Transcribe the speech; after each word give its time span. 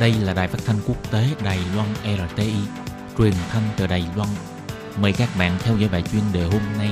Đây 0.00 0.14
là 0.22 0.34
đài 0.34 0.48
phát 0.48 0.58
thanh 0.64 0.76
quốc 0.86 1.12
tế 1.12 1.24
Đài 1.44 1.58
Loan 1.74 1.88
RTI, 2.04 2.52
truyền 3.18 3.32
thanh 3.48 3.62
từ 3.76 3.86
Đài 3.86 4.04
Loan. 4.16 4.28
Mời 5.00 5.12
các 5.12 5.28
bạn 5.38 5.52
theo 5.60 5.76
dõi 5.76 5.88
bài 5.92 6.02
chuyên 6.12 6.22
đề 6.32 6.42
hôm 6.44 6.60
nay. 6.78 6.90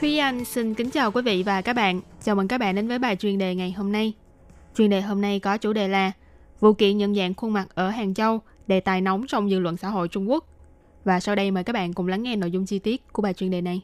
Thúy 0.00 0.18
Anh 0.18 0.44
xin 0.44 0.74
kính 0.74 0.90
chào 0.90 1.12
quý 1.12 1.22
vị 1.22 1.42
và 1.42 1.62
các 1.62 1.72
bạn. 1.72 2.00
Chào 2.22 2.34
mừng 2.34 2.48
các 2.48 2.58
bạn 2.58 2.74
đến 2.74 2.88
với 2.88 2.98
bài 2.98 3.16
chuyên 3.16 3.38
đề 3.38 3.54
ngày 3.54 3.72
hôm 3.72 3.92
nay. 3.92 4.12
Chuyên 4.76 4.90
đề 4.90 5.00
hôm 5.00 5.20
nay 5.20 5.40
có 5.40 5.58
chủ 5.58 5.72
đề 5.72 5.88
là 5.88 6.12
Vụ 6.60 6.72
kiện 6.72 6.98
nhận 6.98 7.14
dạng 7.14 7.34
khuôn 7.34 7.52
mặt 7.52 7.66
ở 7.74 7.90
Hàng 7.90 8.14
Châu, 8.14 8.40
đề 8.66 8.80
tài 8.80 9.00
nóng 9.00 9.24
trong 9.28 9.50
dư 9.50 9.58
luận 9.58 9.76
xã 9.76 9.88
hội 9.88 10.08
Trung 10.08 10.30
Quốc. 10.30 10.44
Và 11.04 11.20
sau 11.20 11.34
đây 11.34 11.50
mời 11.50 11.64
các 11.64 11.72
bạn 11.72 11.92
cùng 11.92 12.08
lắng 12.08 12.22
nghe 12.22 12.36
nội 12.36 12.50
dung 12.50 12.66
chi 12.66 12.78
tiết 12.78 13.12
của 13.12 13.22
bài 13.22 13.34
chuyên 13.34 13.50
đề 13.50 13.60
này. 13.60 13.82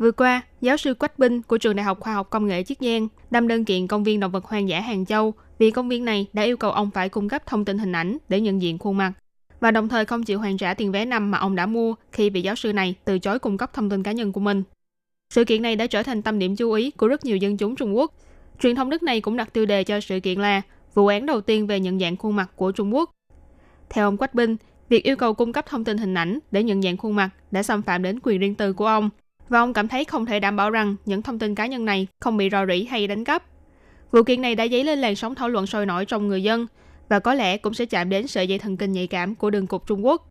Vừa 0.00 0.12
qua, 0.12 0.42
giáo 0.60 0.76
sư 0.76 0.94
Quách 0.94 1.18
Binh 1.18 1.42
của 1.42 1.58
Trường 1.58 1.76
Đại 1.76 1.84
học 1.84 2.00
Khoa 2.00 2.14
học 2.14 2.30
Công 2.30 2.46
nghệ 2.46 2.62
Chiết 2.62 2.78
Giang 2.80 3.08
đâm 3.30 3.48
đơn 3.48 3.64
kiện 3.64 3.86
công 3.86 4.04
viên 4.04 4.20
động 4.20 4.32
vật 4.32 4.44
hoang 4.44 4.68
dã 4.68 4.80
Hàng 4.80 5.06
Châu 5.06 5.34
vì 5.58 5.70
công 5.70 5.88
viên 5.88 6.04
này 6.04 6.26
đã 6.32 6.42
yêu 6.42 6.56
cầu 6.56 6.70
ông 6.70 6.90
phải 6.90 7.08
cung 7.08 7.28
cấp 7.28 7.42
thông 7.46 7.64
tin 7.64 7.78
hình 7.78 7.92
ảnh 7.92 8.18
để 8.28 8.40
nhận 8.40 8.62
diện 8.62 8.78
khuôn 8.78 8.96
mặt 8.96 9.12
và 9.60 9.70
đồng 9.70 9.88
thời 9.88 10.04
không 10.04 10.22
chịu 10.22 10.38
hoàn 10.38 10.56
trả 10.56 10.74
tiền 10.74 10.92
vé 10.92 11.04
năm 11.04 11.30
mà 11.30 11.38
ông 11.38 11.56
đã 11.56 11.66
mua 11.66 11.94
khi 12.12 12.30
bị 12.30 12.42
giáo 12.42 12.56
sư 12.56 12.72
này 12.72 12.94
từ 13.04 13.18
chối 13.18 13.38
cung 13.38 13.56
cấp 13.56 13.70
thông 13.72 13.90
tin 13.90 14.02
cá 14.02 14.12
nhân 14.12 14.32
của 14.32 14.40
mình. 14.40 14.62
Sự 15.34 15.44
kiện 15.44 15.62
này 15.62 15.76
đã 15.76 15.86
trở 15.86 16.02
thành 16.02 16.22
tâm 16.22 16.38
điểm 16.38 16.56
chú 16.56 16.72
ý 16.72 16.90
của 16.90 17.08
rất 17.08 17.24
nhiều 17.24 17.36
dân 17.36 17.56
chúng 17.56 17.76
Trung 17.76 17.96
Quốc. 17.96 18.14
Truyền 18.60 18.76
thông 18.76 18.90
nước 18.90 19.02
này 19.02 19.20
cũng 19.20 19.36
đặt 19.36 19.52
tiêu 19.52 19.66
đề 19.66 19.84
cho 19.84 20.00
sự 20.00 20.20
kiện 20.20 20.40
là 20.40 20.62
vụ 20.94 21.06
án 21.06 21.26
đầu 21.26 21.40
tiên 21.40 21.66
về 21.66 21.80
nhận 21.80 21.98
dạng 21.98 22.16
khuôn 22.16 22.36
mặt 22.36 22.50
của 22.56 22.72
Trung 22.72 22.94
Quốc. 22.94 23.10
Theo 23.90 24.08
ông 24.08 24.16
Quách 24.16 24.34
Binh, 24.34 24.56
việc 24.88 25.04
yêu 25.04 25.16
cầu 25.16 25.34
cung 25.34 25.52
cấp 25.52 25.66
thông 25.68 25.84
tin 25.84 25.98
hình 25.98 26.14
ảnh 26.14 26.38
để 26.50 26.62
nhận 26.62 26.82
dạng 26.82 26.96
khuôn 26.96 27.16
mặt 27.16 27.30
đã 27.50 27.62
xâm 27.62 27.82
phạm 27.82 28.02
đến 28.02 28.18
quyền 28.22 28.40
riêng 28.40 28.54
tư 28.54 28.72
của 28.72 28.86
ông 28.86 29.10
và 29.50 29.60
ông 29.60 29.72
cảm 29.72 29.88
thấy 29.88 30.04
không 30.04 30.26
thể 30.26 30.40
đảm 30.40 30.56
bảo 30.56 30.70
rằng 30.70 30.96
những 31.04 31.22
thông 31.22 31.38
tin 31.38 31.54
cá 31.54 31.66
nhân 31.66 31.84
này 31.84 32.06
không 32.20 32.36
bị 32.36 32.50
rò 32.50 32.66
rỉ 32.66 32.84
hay 32.84 33.06
đánh 33.06 33.24
cắp. 33.24 33.44
Vụ 34.12 34.22
kiện 34.22 34.42
này 34.42 34.54
đã 34.54 34.68
dấy 34.68 34.84
lên 34.84 34.98
làn 34.98 35.16
sóng 35.16 35.34
thảo 35.34 35.48
luận 35.48 35.66
sôi 35.66 35.86
nổi 35.86 36.04
trong 36.04 36.28
người 36.28 36.42
dân 36.42 36.66
và 37.08 37.18
có 37.18 37.34
lẽ 37.34 37.56
cũng 37.56 37.74
sẽ 37.74 37.84
chạm 37.84 38.08
đến 38.08 38.26
sợi 38.26 38.48
dây 38.48 38.58
thần 38.58 38.76
kinh 38.76 38.92
nhạy 38.92 39.06
cảm 39.06 39.34
của 39.34 39.50
đường 39.50 39.66
cục 39.66 39.86
Trung 39.86 40.06
Quốc. 40.06 40.28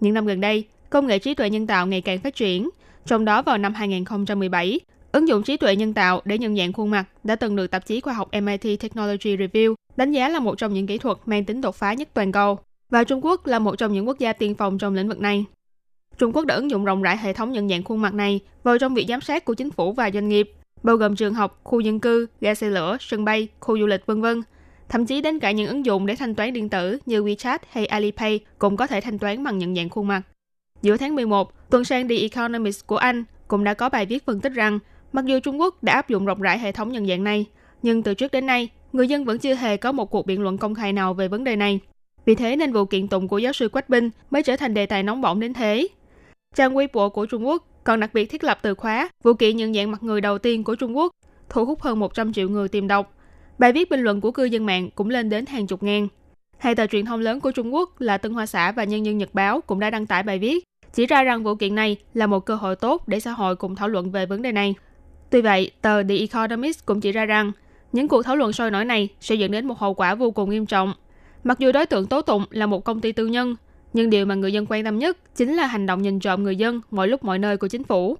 Những 0.00 0.14
năm 0.14 0.26
gần 0.26 0.40
đây, 0.40 0.64
công 0.90 1.06
nghệ 1.06 1.18
trí 1.18 1.34
tuệ 1.34 1.50
nhân 1.50 1.66
tạo 1.66 1.86
ngày 1.86 2.00
càng 2.00 2.18
phát 2.18 2.34
triển, 2.34 2.70
trong 3.06 3.24
đó 3.24 3.42
vào 3.42 3.58
năm 3.58 3.74
2017, 3.74 4.80
ứng 5.12 5.28
dụng 5.28 5.42
trí 5.42 5.56
tuệ 5.56 5.76
nhân 5.76 5.94
tạo 5.94 6.20
để 6.24 6.38
nhận 6.38 6.56
dạng 6.56 6.72
khuôn 6.72 6.90
mặt 6.90 7.04
đã 7.24 7.36
từng 7.36 7.56
được 7.56 7.66
tạp 7.66 7.86
chí 7.86 8.00
khoa 8.00 8.12
học 8.12 8.28
MIT 8.42 8.80
Technology 8.80 9.36
Review 9.36 9.74
đánh 9.96 10.12
giá 10.12 10.28
là 10.28 10.40
một 10.40 10.58
trong 10.58 10.74
những 10.74 10.86
kỹ 10.86 10.98
thuật 10.98 11.16
mang 11.26 11.44
tính 11.44 11.60
đột 11.60 11.74
phá 11.74 11.94
nhất 11.94 12.08
toàn 12.14 12.32
cầu. 12.32 12.58
Và 12.90 13.04
Trung 13.04 13.24
Quốc 13.24 13.46
là 13.46 13.58
một 13.58 13.76
trong 13.76 13.92
những 13.92 14.08
quốc 14.08 14.18
gia 14.18 14.32
tiên 14.32 14.54
phong 14.54 14.78
trong 14.78 14.94
lĩnh 14.94 15.08
vực 15.08 15.20
này. 15.20 15.44
Trung 16.20 16.32
Quốc 16.32 16.46
đã 16.46 16.54
ứng 16.54 16.70
dụng 16.70 16.84
rộng 16.84 17.02
rãi 17.02 17.18
hệ 17.18 17.32
thống 17.32 17.52
nhận 17.52 17.68
dạng 17.68 17.82
khuôn 17.82 18.02
mặt 18.02 18.14
này 18.14 18.40
vào 18.62 18.78
trong 18.78 18.94
việc 18.94 19.06
giám 19.08 19.20
sát 19.20 19.44
của 19.44 19.54
chính 19.54 19.70
phủ 19.70 19.92
và 19.92 20.10
doanh 20.14 20.28
nghiệp, 20.28 20.52
bao 20.82 20.96
gồm 20.96 21.16
trường 21.16 21.34
học, 21.34 21.60
khu 21.64 21.80
dân 21.80 22.00
cư, 22.00 22.26
ga 22.40 22.54
xe 22.54 22.68
lửa, 22.68 22.96
sân 23.00 23.24
bay, 23.24 23.48
khu 23.60 23.78
du 23.78 23.86
lịch 23.86 24.06
vân 24.06 24.20
vân. 24.20 24.42
Thậm 24.88 25.06
chí 25.06 25.20
đến 25.20 25.38
cả 25.38 25.50
những 25.50 25.66
ứng 25.66 25.84
dụng 25.86 26.06
để 26.06 26.16
thanh 26.16 26.34
toán 26.34 26.52
điện 26.52 26.68
tử 26.68 26.98
như 27.06 27.22
WeChat 27.22 27.58
hay 27.70 27.86
Alipay 27.86 28.40
cũng 28.58 28.76
có 28.76 28.86
thể 28.86 29.00
thanh 29.00 29.18
toán 29.18 29.44
bằng 29.44 29.58
nhận 29.58 29.76
dạng 29.76 29.88
khuôn 29.88 30.08
mặt. 30.08 30.22
Giữa 30.82 30.96
tháng 30.96 31.14
11, 31.14 31.70
tuần 31.70 31.84
sang 31.84 32.08
The 32.08 32.16
Economist 32.16 32.86
của 32.86 32.96
Anh 32.96 33.24
cũng 33.48 33.64
đã 33.64 33.74
có 33.74 33.88
bài 33.88 34.06
viết 34.06 34.26
phân 34.26 34.40
tích 34.40 34.52
rằng 34.52 34.78
mặc 35.12 35.24
dù 35.24 35.40
Trung 35.40 35.60
Quốc 35.60 35.82
đã 35.82 35.92
áp 35.92 36.08
dụng 36.08 36.26
rộng 36.26 36.40
rãi 36.40 36.58
hệ 36.58 36.72
thống 36.72 36.92
nhận 36.92 37.06
dạng 37.06 37.24
này, 37.24 37.46
nhưng 37.82 38.02
từ 38.02 38.14
trước 38.14 38.32
đến 38.32 38.46
nay, 38.46 38.68
người 38.92 39.08
dân 39.08 39.24
vẫn 39.24 39.38
chưa 39.38 39.54
hề 39.54 39.76
có 39.76 39.92
một 39.92 40.10
cuộc 40.10 40.26
biện 40.26 40.42
luận 40.42 40.58
công 40.58 40.74
khai 40.74 40.92
nào 40.92 41.14
về 41.14 41.28
vấn 41.28 41.44
đề 41.44 41.56
này. 41.56 41.80
Vì 42.24 42.34
thế 42.34 42.56
nên 42.56 42.72
vụ 42.72 42.84
kiện 42.84 43.08
tụng 43.08 43.28
của 43.28 43.38
giáo 43.38 43.52
sư 43.52 43.68
Quách 43.68 43.88
Binh 43.88 44.10
mới 44.30 44.42
trở 44.42 44.56
thành 44.56 44.74
đề 44.74 44.86
tài 44.86 45.02
nóng 45.02 45.20
bỏng 45.20 45.40
đến 45.40 45.52
thế. 45.52 45.88
Trang 46.56 46.74
Weibo 46.74 47.08
của 47.08 47.26
Trung 47.26 47.46
Quốc 47.46 47.64
còn 47.84 48.00
đặc 48.00 48.10
biệt 48.14 48.24
thiết 48.24 48.44
lập 48.44 48.58
từ 48.62 48.74
khóa 48.74 49.08
vụ 49.22 49.34
kiện 49.34 49.56
nhận 49.56 49.74
dạng 49.74 49.90
mặt 49.90 50.02
người 50.02 50.20
đầu 50.20 50.38
tiên 50.38 50.64
của 50.64 50.74
Trung 50.74 50.96
Quốc, 50.96 51.12
thu 51.48 51.64
hút 51.64 51.82
hơn 51.82 51.98
100 51.98 52.32
triệu 52.32 52.48
người 52.48 52.68
tìm 52.68 52.88
đọc. 52.88 53.14
Bài 53.58 53.72
viết 53.72 53.90
bình 53.90 54.00
luận 54.00 54.20
của 54.20 54.30
cư 54.30 54.44
dân 54.44 54.66
mạng 54.66 54.90
cũng 54.94 55.10
lên 55.10 55.28
đến 55.28 55.46
hàng 55.46 55.66
chục 55.66 55.82
ngàn. 55.82 56.08
Hai 56.58 56.74
tờ 56.74 56.86
truyền 56.86 57.04
thông 57.04 57.20
lớn 57.20 57.40
của 57.40 57.50
Trung 57.50 57.74
Quốc 57.74 58.00
là 58.00 58.18
Tân 58.18 58.32
Hoa 58.32 58.46
Xã 58.46 58.72
và 58.72 58.84
Nhân 58.84 59.06
dân 59.06 59.18
Nhật 59.18 59.34
Báo 59.34 59.60
cũng 59.60 59.80
đã 59.80 59.90
đăng 59.90 60.06
tải 60.06 60.22
bài 60.22 60.38
viết, 60.38 60.64
chỉ 60.94 61.06
ra 61.06 61.22
rằng 61.22 61.44
vụ 61.44 61.54
kiện 61.54 61.74
này 61.74 61.96
là 62.14 62.26
một 62.26 62.40
cơ 62.40 62.54
hội 62.54 62.76
tốt 62.76 63.08
để 63.08 63.20
xã 63.20 63.30
hội 63.30 63.56
cùng 63.56 63.76
thảo 63.76 63.88
luận 63.88 64.10
về 64.10 64.26
vấn 64.26 64.42
đề 64.42 64.52
này. 64.52 64.74
Tuy 65.30 65.40
vậy, 65.40 65.70
tờ 65.80 66.02
The 66.02 66.16
Economist 66.16 66.86
cũng 66.86 67.00
chỉ 67.00 67.12
ra 67.12 67.24
rằng 67.24 67.52
những 67.92 68.08
cuộc 68.08 68.22
thảo 68.22 68.36
luận 68.36 68.52
sôi 68.52 68.70
nổi 68.70 68.84
này 68.84 69.08
sẽ 69.20 69.34
dẫn 69.34 69.50
đến 69.50 69.66
một 69.66 69.78
hậu 69.78 69.94
quả 69.94 70.14
vô 70.14 70.30
cùng 70.30 70.50
nghiêm 70.50 70.66
trọng. 70.66 70.94
Mặc 71.44 71.58
dù 71.58 71.72
đối 71.72 71.86
tượng 71.86 72.06
tố 72.06 72.22
tụng 72.22 72.44
là 72.50 72.66
một 72.66 72.84
công 72.84 73.00
ty 73.00 73.12
tư 73.12 73.26
nhân, 73.26 73.56
nhưng 73.92 74.10
điều 74.10 74.26
mà 74.26 74.34
người 74.34 74.52
dân 74.52 74.66
quan 74.68 74.84
tâm 74.84 74.98
nhất 74.98 75.18
chính 75.36 75.54
là 75.54 75.66
hành 75.66 75.86
động 75.86 76.02
nhìn 76.02 76.20
trộm 76.20 76.42
người 76.42 76.56
dân 76.56 76.80
mọi 76.90 77.08
lúc 77.08 77.24
mọi 77.24 77.38
nơi 77.38 77.56
của 77.56 77.68
chính 77.68 77.84
phủ. 77.84 78.16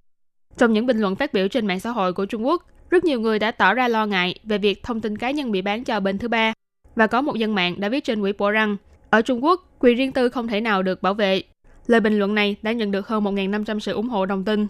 Trong 0.58 0.72
những 0.72 0.86
bình 0.86 1.00
luận 1.00 1.16
phát 1.16 1.32
biểu 1.32 1.48
trên 1.48 1.66
mạng 1.66 1.81
xã 1.81 1.91
hội 1.91 2.12
của 2.12 2.26
Trung 2.26 2.47
Quốc, 2.47 2.66
rất 2.91 3.04
nhiều 3.04 3.20
người 3.20 3.38
đã 3.38 3.50
tỏ 3.50 3.75
ra 3.75 3.88
lo 3.88 4.06
ngại 4.06 4.34
về 4.44 4.59
việc 4.59 4.82
thông 4.82 5.00
tin 5.00 5.19
cá 5.19 5.30
nhân 5.30 5.53
bị 5.53 5.62
bán 5.62 5.84
cho 5.84 6.00
bên 6.00 6.19
thứ 6.19 6.28
ba. 6.28 6.53
Và 6.94 7.06
có 7.06 7.20
một 7.20 7.36
dân 7.36 7.54
mạng 7.54 7.80
đã 7.80 7.88
viết 7.88 8.04
trên 8.04 8.22
Weibo 8.22 8.50
rằng, 8.50 8.76
ở 9.10 9.22
Trung 9.22 9.44
Quốc, 9.44 9.69
quyền 9.78 9.97
riêng 9.97 10.12
tư 10.12 10.28
không 10.28 10.48
thể 10.48 10.60
nào 10.60 10.82
được 10.82 11.03
bảo 11.03 11.14
vệ. 11.14 11.42
Lời 11.86 12.00
bình 12.00 12.19
luận 12.19 12.34
này 12.34 12.56
đã 12.62 12.72
nhận 12.72 12.91
được 12.91 13.09
hơn 13.09 13.25
1.500 13.25 13.78
sự 13.78 13.92
ủng 13.92 14.09
hộ 14.09 14.26
đồng 14.26 14.44
tin. 14.44 14.66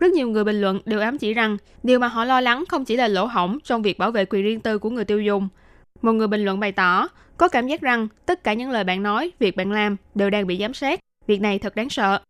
Rất 0.00 0.12
nhiều 0.12 0.28
người 0.28 0.44
bình 0.44 0.60
luận 0.60 0.80
đều 0.84 1.00
ám 1.00 1.18
chỉ 1.18 1.34
rằng 1.34 1.56
điều 1.82 1.98
mà 1.98 2.08
họ 2.08 2.24
lo 2.24 2.40
lắng 2.40 2.64
không 2.68 2.84
chỉ 2.84 2.96
là 2.96 3.08
lỗ 3.08 3.24
hổng 3.24 3.58
trong 3.64 3.82
việc 3.82 3.98
bảo 3.98 4.10
vệ 4.10 4.24
quyền 4.24 4.42
riêng 4.42 4.60
tư 4.60 4.78
của 4.78 4.90
người 4.90 5.04
tiêu 5.04 5.20
dùng. 5.20 5.48
Một 6.02 6.12
người 6.12 6.28
bình 6.28 6.44
luận 6.44 6.60
bày 6.60 6.72
tỏ, 6.72 7.08
có 7.36 7.48
cảm 7.48 7.66
giác 7.66 7.80
rằng 7.80 8.08
tất 8.26 8.44
cả 8.44 8.54
những 8.54 8.70
lời 8.70 8.84
bạn 8.84 9.02
nói, 9.02 9.30
việc 9.38 9.56
bạn 9.56 9.72
làm 9.72 9.96
đều 10.14 10.30
đang 10.30 10.46
bị 10.46 10.58
giám 10.60 10.74
sát. 10.74 11.00
Việc 11.26 11.40
này 11.40 11.58
thật 11.58 11.74
đáng 11.74 11.90
sợ. 11.90 12.20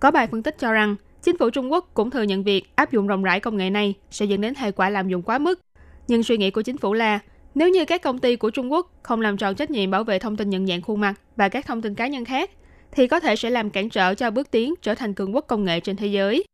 Có 0.00 0.10
bài 0.10 0.26
phân 0.26 0.42
tích 0.42 0.58
cho 0.58 0.72
rằng, 0.72 0.96
chính 1.22 1.38
phủ 1.38 1.50
Trung 1.50 1.72
Quốc 1.72 1.90
cũng 1.94 2.10
thừa 2.10 2.22
nhận 2.22 2.44
việc 2.44 2.76
áp 2.76 2.92
dụng 2.92 3.06
rộng 3.06 3.22
rãi 3.22 3.40
công 3.40 3.56
nghệ 3.56 3.70
này 3.70 3.94
sẽ 4.10 4.26
dẫn 4.26 4.40
đến 4.40 4.54
hệ 4.54 4.72
quả 4.72 4.90
lạm 4.90 5.08
dụng 5.08 5.22
quá 5.22 5.38
mức. 5.38 5.60
Nhưng 6.08 6.22
suy 6.22 6.36
nghĩ 6.36 6.50
của 6.50 6.62
chính 6.62 6.78
phủ 6.78 6.94
là, 6.94 7.18
nếu 7.54 7.68
như 7.68 7.84
các 7.84 8.02
công 8.02 8.18
ty 8.18 8.36
của 8.36 8.50
Trung 8.50 8.72
Quốc 8.72 8.92
không 9.02 9.20
làm 9.20 9.36
tròn 9.36 9.54
trách 9.54 9.70
nhiệm 9.70 9.90
bảo 9.90 10.04
vệ 10.04 10.18
thông 10.18 10.36
tin 10.36 10.50
nhận 10.50 10.66
dạng 10.66 10.82
khuôn 10.82 11.00
mặt 11.00 11.14
và 11.36 11.48
các 11.48 11.66
thông 11.66 11.82
tin 11.82 11.94
cá 11.94 12.06
nhân 12.06 12.24
khác, 12.24 12.50
thì 12.92 13.06
có 13.06 13.20
thể 13.20 13.36
sẽ 13.36 13.50
làm 13.50 13.70
cản 13.70 13.88
trở 13.88 14.14
cho 14.14 14.30
bước 14.30 14.50
tiến 14.50 14.74
trở 14.82 14.94
thành 14.94 15.14
cường 15.14 15.34
quốc 15.34 15.44
công 15.48 15.64
nghệ 15.64 15.80
trên 15.80 15.96
thế 15.96 16.06
giới. 16.06 16.44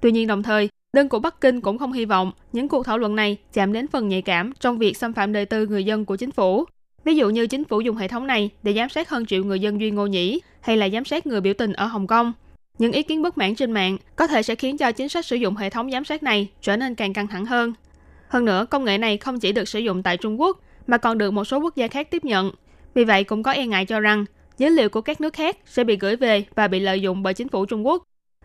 Tuy 0.00 0.12
nhiên 0.12 0.26
đồng 0.26 0.42
thời, 0.42 0.68
đơn 0.92 1.08
của 1.08 1.18
Bắc 1.18 1.40
Kinh 1.40 1.60
cũng 1.60 1.78
không 1.78 1.92
hy 1.92 2.04
vọng 2.04 2.32
những 2.52 2.68
cuộc 2.68 2.86
thảo 2.86 2.98
luận 2.98 3.16
này 3.16 3.36
chạm 3.52 3.72
đến 3.72 3.88
phần 3.88 4.08
nhạy 4.08 4.22
cảm 4.22 4.52
trong 4.60 4.78
việc 4.78 4.96
xâm 4.96 5.12
phạm 5.12 5.32
đời 5.32 5.46
tư 5.46 5.66
người 5.66 5.84
dân 5.84 6.04
của 6.04 6.16
chính 6.16 6.30
phủ 6.30 6.64
Ví 7.04 7.16
dụ 7.16 7.30
như 7.30 7.46
chính 7.46 7.64
phủ 7.64 7.80
dùng 7.80 7.96
hệ 7.96 8.08
thống 8.08 8.26
này 8.26 8.50
để 8.62 8.74
giám 8.74 8.88
sát 8.88 9.08
hơn 9.08 9.26
triệu 9.26 9.44
người 9.44 9.60
dân 9.60 9.80
Duy 9.80 9.90
Ngô 9.90 10.06
Nhĩ 10.06 10.40
hay 10.60 10.76
là 10.76 10.88
giám 10.88 11.04
sát 11.04 11.26
người 11.26 11.40
biểu 11.40 11.54
tình 11.54 11.72
ở 11.72 11.86
Hồng 11.86 12.06
Kông. 12.06 12.32
Những 12.78 12.92
ý 12.92 13.02
kiến 13.02 13.22
bất 13.22 13.38
mãn 13.38 13.54
trên 13.54 13.72
mạng 13.72 13.96
có 14.16 14.26
thể 14.26 14.42
sẽ 14.42 14.54
khiến 14.54 14.78
cho 14.78 14.92
chính 14.92 15.08
sách 15.08 15.26
sử 15.26 15.36
dụng 15.36 15.56
hệ 15.56 15.70
thống 15.70 15.90
giám 15.90 16.04
sát 16.04 16.22
này 16.22 16.48
trở 16.60 16.76
nên 16.76 16.94
càng 16.94 17.12
căng 17.12 17.26
thẳng 17.26 17.44
hơn. 17.44 17.72
Hơn 18.28 18.44
nữa, 18.44 18.66
công 18.70 18.84
nghệ 18.84 18.98
này 18.98 19.16
không 19.16 19.40
chỉ 19.40 19.52
được 19.52 19.68
sử 19.68 19.78
dụng 19.78 20.02
tại 20.02 20.16
Trung 20.16 20.40
Quốc 20.40 20.60
mà 20.86 20.98
còn 20.98 21.18
được 21.18 21.30
một 21.30 21.44
số 21.44 21.58
quốc 21.58 21.76
gia 21.76 21.88
khác 21.88 22.10
tiếp 22.10 22.24
nhận. 22.24 22.50
Vì 22.94 23.04
vậy 23.04 23.24
cũng 23.24 23.42
có 23.42 23.52
e 23.52 23.66
ngại 23.66 23.84
cho 23.84 24.00
rằng 24.00 24.24
dữ 24.58 24.68
liệu 24.68 24.88
của 24.88 25.00
các 25.00 25.20
nước 25.20 25.34
khác 25.34 25.56
sẽ 25.66 25.84
bị 25.84 25.96
gửi 25.96 26.16
về 26.16 26.44
và 26.54 26.68
bị 26.68 26.80
lợi 26.80 27.00
dụng 27.00 27.22
bởi 27.22 27.34
chính 27.34 27.48
phủ 27.48 27.66
Trung 27.66 27.86
Quốc. 27.86 28.02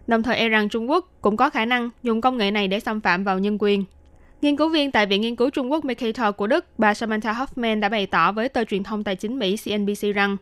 Đồng 0.07 0.23
thời 0.23 0.37
e 0.37 0.49
rằng 0.49 0.69
Trung 0.69 0.89
Quốc 0.89 1.11
cũng 1.21 1.37
có 1.37 1.49
khả 1.49 1.65
năng 1.65 1.89
dùng 2.03 2.21
công 2.21 2.37
nghệ 2.37 2.51
này 2.51 2.67
để 2.67 2.79
xâm 2.79 3.01
phạm 3.01 3.23
vào 3.23 3.39
nhân 3.39 3.57
quyền. 3.59 3.83
Nghiên 4.43 4.55
cứu 4.55 4.69
viên 4.69 4.91
tại 4.91 5.05
Viện 5.05 5.21
Nghiên 5.21 5.35
cứu 5.35 5.49
Trung 5.49 5.71
Quốc 5.71 5.85
Mercator 5.85 6.35
của 6.37 6.47
Đức, 6.47 6.65
bà 6.77 6.93
Samantha 6.93 7.33
Hoffman 7.33 7.79
đã 7.79 7.89
bày 7.89 8.05
tỏ 8.05 8.31
với 8.31 8.49
tờ 8.49 8.63
truyền 8.63 8.83
thông 8.83 9.03
tài 9.03 9.15
chính 9.15 9.39
Mỹ 9.39 9.55
CNBC 9.57 10.15
rằng 10.15 10.37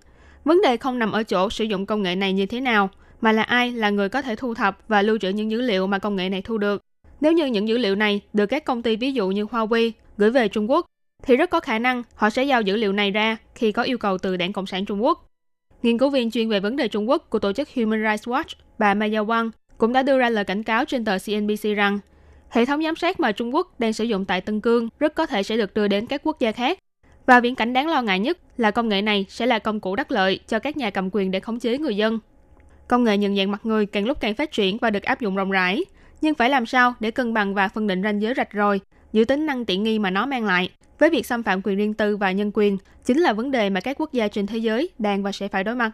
vấn 0.45 0.61
đề 0.61 0.77
không 0.77 0.99
nằm 0.99 1.11
ở 1.11 1.23
chỗ 1.23 1.49
sử 1.49 1.63
dụng 1.63 1.85
công 1.85 2.01
nghệ 2.01 2.15
này 2.15 2.33
như 2.33 2.45
thế 2.45 2.61
nào, 2.61 2.89
mà 3.21 3.31
là 3.31 3.43
ai 3.43 3.71
là 3.71 3.89
người 3.89 4.09
có 4.09 4.21
thể 4.21 4.35
thu 4.35 4.53
thập 4.53 4.77
và 4.87 5.01
lưu 5.01 5.17
trữ 5.17 5.29
những 5.29 5.51
dữ 5.51 5.61
liệu 5.61 5.87
mà 5.87 5.99
công 5.99 6.15
nghệ 6.15 6.29
này 6.29 6.41
thu 6.41 6.57
được. 6.57 6.81
Nếu 7.21 7.31
như 7.31 7.45
những 7.45 7.67
dữ 7.67 7.77
liệu 7.77 7.95
này 7.95 8.21
được 8.33 8.45
các 8.45 8.65
công 8.65 8.81
ty 8.81 8.95
ví 8.95 9.11
dụ 9.11 9.29
như 9.29 9.43
Huawei 9.43 9.91
gửi 10.17 10.31
về 10.31 10.47
Trung 10.47 10.71
Quốc, 10.71 10.85
thì 11.23 11.35
rất 11.35 11.49
có 11.49 11.59
khả 11.59 11.79
năng 11.79 12.03
họ 12.15 12.29
sẽ 12.29 12.43
giao 12.43 12.61
dữ 12.61 12.75
liệu 12.75 12.93
này 12.93 13.11
ra 13.11 13.37
khi 13.55 13.71
có 13.71 13.83
yêu 13.83 13.97
cầu 13.97 14.17
từ 14.17 14.37
Đảng 14.37 14.53
Cộng 14.53 14.65
sản 14.65 14.85
Trung 14.85 15.03
Quốc. 15.03 15.25
Nghiên 15.83 15.97
cứu 15.97 16.09
viên 16.09 16.31
chuyên 16.31 16.49
về 16.49 16.59
vấn 16.59 16.75
đề 16.75 16.87
Trung 16.87 17.09
Quốc 17.09 17.29
của 17.29 17.39
tổ 17.39 17.53
chức 17.53 17.69
Human 17.75 18.03
Rights 18.03 18.27
Watch, 18.27 18.55
bà 18.79 18.93
Maya 18.93 19.21
Wang, 19.21 19.49
cũng 19.77 19.93
đã 19.93 20.03
đưa 20.03 20.17
ra 20.17 20.29
lời 20.29 20.45
cảnh 20.45 20.63
cáo 20.63 20.85
trên 20.85 21.05
tờ 21.05 21.17
CNBC 21.25 21.75
rằng 21.75 21.99
Hệ 22.51 22.65
thống 22.65 22.83
giám 22.83 22.95
sát 22.95 23.19
mà 23.19 23.31
Trung 23.31 23.55
Quốc 23.55 23.79
đang 23.79 23.93
sử 23.93 24.03
dụng 24.03 24.25
tại 24.25 24.41
Tân 24.41 24.61
Cương 24.61 24.89
rất 24.99 25.15
có 25.15 25.25
thể 25.25 25.43
sẽ 25.43 25.57
được 25.57 25.73
đưa 25.73 25.87
đến 25.87 26.05
các 26.05 26.21
quốc 26.23 26.39
gia 26.39 26.51
khác. 26.51 26.79
Và 27.25 27.39
viễn 27.39 27.55
cảnh 27.55 27.73
đáng 27.73 27.87
lo 27.87 28.01
ngại 28.01 28.19
nhất 28.19 28.37
là 28.57 28.71
công 28.71 28.89
nghệ 28.89 29.01
này 29.01 29.25
sẽ 29.29 29.45
là 29.45 29.59
công 29.59 29.79
cụ 29.79 29.95
đắc 29.95 30.11
lợi 30.11 30.39
cho 30.47 30.59
các 30.59 30.77
nhà 30.77 30.89
cầm 30.89 31.09
quyền 31.11 31.31
để 31.31 31.39
khống 31.39 31.59
chế 31.59 31.77
người 31.77 31.95
dân. 31.95 32.19
Công 32.87 33.03
nghệ 33.03 33.17
nhận 33.17 33.35
dạng 33.37 33.51
mặt 33.51 33.65
người 33.65 33.85
càng 33.85 34.05
lúc 34.05 34.21
càng 34.21 34.35
phát 34.35 34.51
triển 34.51 34.77
và 34.77 34.89
được 34.89 35.03
áp 35.03 35.21
dụng 35.21 35.35
rộng 35.35 35.51
rãi, 35.51 35.85
nhưng 36.21 36.35
phải 36.35 36.49
làm 36.49 36.65
sao 36.65 36.93
để 36.99 37.11
cân 37.11 37.33
bằng 37.33 37.53
và 37.53 37.67
phân 37.67 37.87
định 37.87 38.03
ranh 38.03 38.21
giới 38.21 38.33
rạch 38.37 38.49
ròi 38.53 38.79
giữa 39.13 39.23
tính 39.23 39.45
năng 39.45 39.65
tiện 39.65 39.83
nghi 39.83 39.99
mà 39.99 40.09
nó 40.09 40.25
mang 40.25 40.45
lại 40.45 40.69
với 40.99 41.09
việc 41.09 41.25
xâm 41.25 41.43
phạm 41.43 41.61
quyền 41.63 41.77
riêng 41.77 41.93
tư 41.93 42.17
và 42.17 42.31
nhân 42.31 42.51
quyền 42.53 42.77
chính 43.05 43.19
là 43.19 43.33
vấn 43.33 43.51
đề 43.51 43.69
mà 43.69 43.79
các 43.79 43.97
quốc 43.99 44.13
gia 44.13 44.27
trên 44.27 44.47
thế 44.47 44.57
giới 44.57 44.89
đang 44.99 45.23
và 45.23 45.31
sẽ 45.31 45.47
phải 45.47 45.63
đối 45.63 45.75
mặt. 45.75 45.91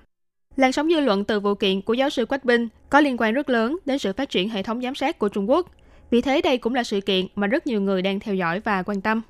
Làn 0.56 0.72
sóng 0.72 0.90
dư 0.90 1.00
luận 1.00 1.24
từ 1.24 1.40
vụ 1.40 1.56
kiện 1.56 1.82
của 1.82 1.94
giáo 1.94 2.10
sư 2.10 2.26
Quách 2.26 2.46
Binh 2.46 2.68
có 2.90 3.02
liên 3.02 3.18
quan 3.18 3.34
rất 3.34 3.50
lớn 3.50 3.78
đến 3.86 3.98
sự 3.98 4.14
phát 4.14 4.30
triển 4.30 4.50
hệ 4.50 4.64
thống 4.64 4.82
giám 4.82 4.96
sát 4.96 5.20
của 5.20 5.30
Trung 5.30 5.50
Quốc– 5.50 5.72
vì 6.10 6.22
thế 6.22 6.42
đây 6.42 6.58
cũng 6.58 6.76
là 6.76 6.84
sự 6.84 7.02
kiện 7.02 7.26
mà 7.36 7.48
rất 7.48 7.68
nhiều 7.68 7.82
người 7.82 8.02
đang 8.02 8.20
theo 8.20 8.36
dõi 8.36 8.60
và 8.60 8.84
quan 8.84 9.02
tâm. 9.02 9.22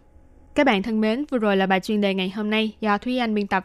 Các 0.55 0.63
bạn 0.63 0.83
thân 0.83 1.01
mến, 1.01 1.25
vừa 1.31 1.37
rồi 1.37 1.57
là 1.57 1.65
bài 1.65 1.79
chuyên 1.79 2.01
đề 2.01 2.13
ngày 2.13 2.29
hôm 2.29 2.49
nay 2.49 2.71
do 2.81 2.97
Thúy 2.97 3.17
Anh 3.17 3.33
biên 3.33 3.47
tập 3.47 3.55